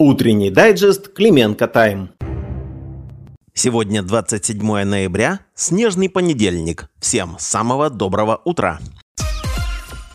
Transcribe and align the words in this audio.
Утренний 0.00 0.50
дайджест 0.50 1.08
Клименко 1.08 1.66
Тайм. 1.66 2.10
Сегодня 3.52 4.00
27 4.04 4.84
ноября, 4.84 5.40
снежный 5.56 6.08
понедельник. 6.08 6.88
Всем 7.00 7.34
самого 7.40 7.90
доброго 7.90 8.40
утра. 8.44 8.78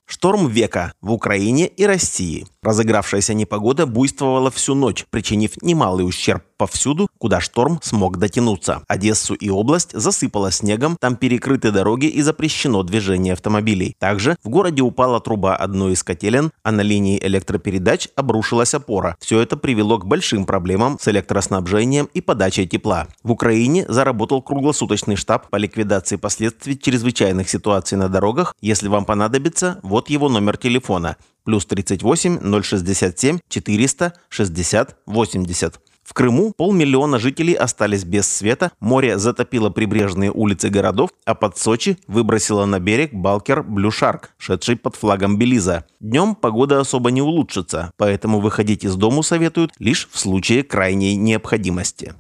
Шторм 0.06 0.48
века 0.48 0.94
в 1.02 1.12
Украине 1.12 1.68
и 1.68 1.86
России. 1.86 2.48
Разыгравшаяся 2.64 3.34
непогода 3.34 3.86
буйствовала 3.86 4.50
всю 4.50 4.74
ночь, 4.74 5.06
причинив 5.10 5.62
немалый 5.62 6.08
ущерб 6.08 6.44
повсюду, 6.58 7.10
куда 7.18 7.42
шторм 7.42 7.80
смог 7.84 8.18
дотянуться. 8.18 8.84
Одессу 8.88 9.34
и 9.34 9.50
область 9.50 9.92
засыпало 9.92 10.50
снегом, 10.50 10.96
там 10.98 11.18
перекрыты 11.18 11.72
дороги 11.72 12.06
и 12.06 12.22
запрещено 12.22 12.84
движение 12.84 13.34
автомобилей. 13.34 13.98
Также 14.00 14.38
в 14.44 14.50
городе 14.50 14.82
упала 14.82 15.20
труба 15.20 15.58
одной 15.58 15.94
из 15.94 16.04
котелен, 16.04 16.52
а 16.64 16.72
на 16.72 16.80
линии 16.80 17.20
электропередач 17.22 18.08
обрушилась 18.16 18.74
опора. 18.74 19.18
Все 19.20 19.42
это 19.42 19.58
привело 19.58 19.98
к 19.98 20.06
большим 20.06 20.46
проблемам 20.46 20.98
с 21.02 21.08
электроснабжением 21.10 22.08
и 22.14 22.22
подачей 22.22 22.66
тепла. 22.66 23.08
В 23.24 23.32
Украине 23.32 23.86
заработал 23.90 24.42
круглосуточный 24.42 25.18
штаб 25.18 25.50
по 25.50 25.58
ликвидации 25.58 26.16
последствий 26.16 26.80
чрезвычайных 26.80 27.50
ситуаций 27.50 27.98
на 27.98 28.08
дорогах. 28.08 28.56
Если 28.62 28.88
вам 28.88 29.04
понадобится, 29.04 29.82
вот 29.84 30.10
его 30.10 30.30
номер 30.30 30.56
телефона 30.56 31.18
плюс 31.44 31.66
38 31.66 32.64
067 32.64 33.40
400 33.50 34.14
60 34.30 34.98
80. 35.06 35.80
В 36.04 36.14
Крыму 36.14 36.54
полмиллиона 36.56 37.18
жителей 37.18 37.54
остались 37.54 38.04
без 38.04 38.28
света, 38.28 38.72
море 38.82 39.18
затопило 39.18 39.70
прибрежные 39.70 40.32
улицы 40.32 40.70
городов, 40.70 41.12
а 41.26 41.34
под 41.34 41.58
Сочи 41.58 41.98
выбросило 42.08 42.66
на 42.66 42.80
берег 42.80 43.14
балкер 43.14 43.64
«Блюшарк», 43.64 44.32
шедший 44.38 44.76
под 44.76 44.98
флагом 44.98 45.38
Белиза. 45.38 45.86
Днем 46.02 46.36
погода 46.36 46.82
особо 46.82 47.10
не 47.10 47.22
улучшится, 47.22 47.94
поэтому 47.96 48.42
выходить 48.42 48.84
из 48.84 48.96
дому 48.96 49.24
советуют 49.24 49.72
лишь 49.80 50.10
в 50.12 50.20
случае 50.20 50.64
крайней 50.64 51.16
необходимости. 51.16 52.14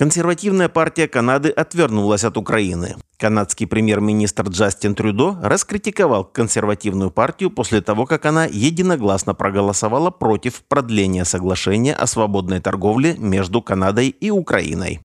Консервативная 0.00 0.70
партия 0.70 1.06
Канады 1.08 1.50
отвернулась 1.50 2.24
от 2.24 2.38
Украины. 2.38 2.96
Канадский 3.18 3.66
премьер-министр 3.66 4.48
Джастин 4.48 4.94
Трюдо 4.94 5.38
раскритиковал 5.42 6.24
консервативную 6.24 7.10
партию 7.10 7.50
после 7.50 7.82
того, 7.82 8.06
как 8.06 8.24
она 8.24 8.46
единогласно 8.46 9.34
проголосовала 9.34 10.10
против 10.10 10.62
продления 10.62 11.26
соглашения 11.26 11.92
о 11.92 12.06
свободной 12.06 12.60
торговле 12.60 13.14
между 13.18 13.60
Канадой 13.60 14.08
и 14.08 14.30
Украиной. 14.30 15.02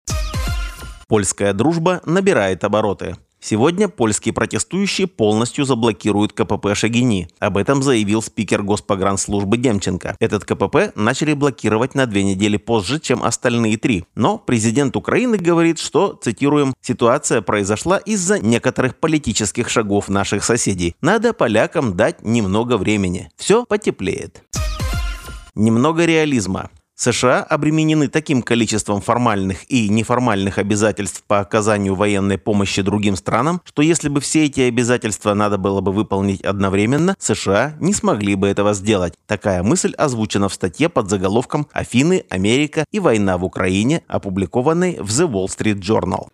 Польская 1.09 1.51
дружба 1.51 1.99
набирает 2.05 2.63
обороты. 2.63 3.17
Сегодня 3.47 3.87
польские 3.89 4.33
протестующие 4.33 5.05
полностью 5.05 5.65
заблокируют 5.65 6.33
КПП 6.33 6.73
Шагини. 6.73 7.27
Об 7.37 7.57
этом 7.57 7.83
заявил 7.83 8.23
спикер 8.23 8.63
Госпогранслужбы 8.63 9.57
Демченко. 9.57 10.15
Этот 10.19 10.45
КПП 10.45 10.91
начали 10.95 11.33
блокировать 11.33 11.93
на 11.93 12.07
две 12.07 12.23
недели 12.23 12.57
позже, 12.57 12.99
чем 12.99 13.23
остальные 13.23 13.77
три. 13.77 14.05
Но 14.15 14.39
президент 14.39 14.95
Украины 14.95 15.37
говорит, 15.37 15.77
что, 15.77 16.17
цитируем, 16.19 16.73
«ситуация 16.81 17.43
произошла 17.43 17.99
из-за 17.99 18.39
некоторых 18.39 18.95
политических 18.95 19.69
шагов 19.69 20.09
наших 20.09 20.43
соседей. 20.43 20.95
Надо 21.01 21.31
полякам 21.31 21.95
дать 21.95 22.23
немного 22.23 22.77
времени. 22.77 23.29
Все 23.37 23.63
потеплеет». 23.63 24.41
Немного 25.53 26.03
реализма. 26.05 26.71
США 26.95 27.43
обременены 27.43 28.07
таким 28.07 28.41
количеством 28.41 29.01
формальных 29.01 29.69
и 29.69 29.89
неформальных 29.89 30.57
обязательств 30.57 31.23
по 31.27 31.39
оказанию 31.39 31.93
военной 31.93 32.37
помощи 32.37 32.81
другим 32.81 33.17
странам, 33.17 33.61
что 33.65 33.81
если 33.81 34.07
бы 34.07 34.21
все 34.21 34.45
эти 34.45 34.61
обязательства 34.61 35.33
надо 35.33 35.57
было 35.57 35.81
бы 35.81 35.91
выполнить 35.91 36.41
одновременно, 36.41 37.15
США 37.19 37.75
не 37.81 37.93
смогли 37.93 38.35
бы 38.35 38.47
этого 38.47 38.73
сделать. 38.73 39.13
Такая 39.27 39.61
мысль 39.61 39.93
озвучена 39.97 40.47
в 40.47 40.53
статье 40.53 40.87
под 40.87 41.09
заголовком 41.09 41.67
«Афины, 41.73 42.23
Америка 42.29 42.85
и 42.91 43.01
война 43.01 43.37
в 43.37 43.43
Украине», 43.43 44.01
опубликованной 44.07 44.97
в 44.99 45.09
The 45.09 45.29
Wall 45.29 45.47
Street 45.47 45.81
Journal. 45.81 46.29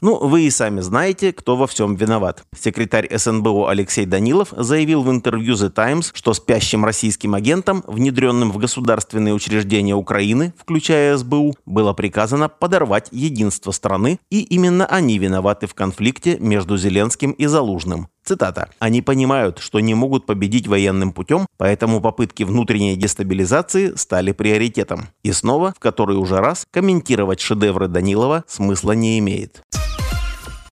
Ну, 0.00 0.16
вы 0.16 0.42
и 0.42 0.50
сами 0.50 0.80
знаете, 0.80 1.32
кто 1.32 1.56
во 1.56 1.66
всем 1.66 1.94
виноват. 1.94 2.44
Секретарь 2.58 3.08
СНБО 3.14 3.70
Алексей 3.70 4.06
Данилов 4.06 4.48
заявил 4.56 5.02
в 5.02 5.10
интервью 5.10 5.54
The 5.54 5.68
Times, 5.68 6.10
что 6.14 6.32
спящим 6.32 6.84
российским 6.84 7.34
агентам, 7.34 7.84
внедренным 7.86 8.50
в 8.50 8.56
государственные 8.56 9.34
учреждения 9.34 9.94
Украины, 9.94 10.54
включая 10.56 11.16
СБУ, 11.18 11.54
было 11.66 11.92
приказано 11.92 12.48
подорвать 12.48 13.08
единство 13.10 13.72
страны, 13.72 14.18
и 14.30 14.40
именно 14.40 14.86
они 14.86 15.18
виноваты 15.18 15.66
в 15.66 15.74
конфликте 15.74 16.38
между 16.38 16.78
Зеленским 16.78 17.32
и 17.32 17.46
Залужным. 17.46 18.08
Цитата. 18.24 18.70
«Они 18.78 19.02
понимают, 19.02 19.58
что 19.58 19.80
не 19.80 19.94
могут 19.94 20.26
победить 20.26 20.68
военным 20.68 21.12
путем, 21.12 21.46
поэтому 21.56 22.00
попытки 22.00 22.42
внутренней 22.42 22.96
дестабилизации 22.96 23.94
стали 23.96 24.32
приоритетом. 24.32 25.08
И 25.22 25.32
снова, 25.32 25.72
в 25.76 25.80
который 25.80 26.16
уже 26.16 26.38
раз, 26.38 26.64
комментировать 26.70 27.40
шедевры 27.40 27.88
Данилова 27.88 28.44
смысла 28.46 28.92
не 28.92 29.18
имеет». 29.18 29.62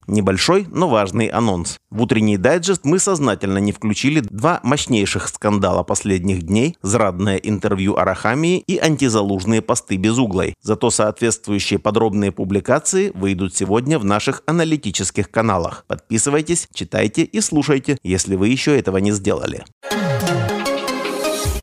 Небольшой, 0.09 0.67
но 0.71 0.89
важный 0.89 1.27
анонс. 1.27 1.77
В 1.91 2.01
утренний 2.01 2.39
дайджест 2.39 2.87
мы 2.87 2.99
сознательно 2.99 3.59
не 3.59 3.73
включили 3.73 4.21
два 4.21 4.59
мощнейших 4.63 5.29
скандала 5.29 5.83
последних 5.83 6.45
дней, 6.45 6.79
зрадное 6.81 7.37
интервью 7.37 7.95
Арахамии 7.97 8.59
и 8.59 8.79
антизалужные 8.79 9.61
посты 9.61 9.97
без 9.97 10.17
углой. 10.17 10.55
Зато 10.63 10.89
соответствующие 10.89 11.79
подробные 11.79 12.33
публикации 12.33 13.13
выйдут 13.15 13.55
сегодня 13.55 13.99
в 13.99 14.07
наших 14.07 14.43
аналитических 14.47 15.31
каналах. 15.31 15.85
Подписывайтесь, 15.87 16.69
читайте 16.73 17.25
и 17.25 17.43
слушайте, 17.43 17.99
если 18.03 18.35
вы 18.35 18.49
еще 18.49 18.79
этого 18.79 18.97
не 18.97 19.13
сделали. 19.13 19.65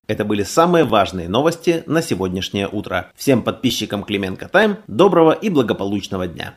Это 0.07 0.23
были 0.23 0.43
самые 0.43 0.85
важные 0.85 1.27
новости 1.27 1.81
на 1.87 2.03
сегодняшнее 2.03 2.67
утро. 2.67 3.11
Всем 3.15 3.41
подписчикам 3.41 4.03
Клименко 4.03 4.47
Тайм 4.47 4.77
доброго 4.87 5.31
и 5.31 5.49
благополучного 5.49 6.27
дня. 6.27 6.53